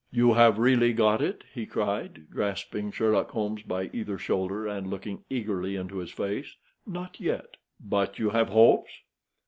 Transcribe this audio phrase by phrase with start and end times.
[0.09, 5.23] "You have really got it?" he cried, grasping Sherlock Holmes by either shoulder, and looking
[5.29, 6.55] eagerly into his face.
[6.87, 8.89] "Not yet." "But you have hopes?"